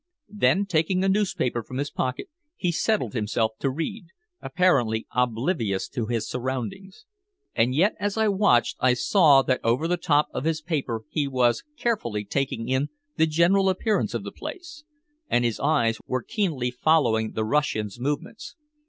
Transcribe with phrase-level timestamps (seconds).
[0.33, 4.07] Then, taking a newspaper from his pocket, he settled himself to read,
[4.41, 7.05] apparently oblivious to his surroundings.
[7.53, 11.27] And yet as I watched I saw that over the top of his paper he
[11.27, 12.87] was carefully taking in
[13.17, 14.83] the general appearance of the place,
[15.29, 18.55] and his eyes were keenly following the Russian's movements.